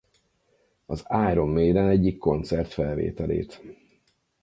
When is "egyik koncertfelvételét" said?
1.89-3.61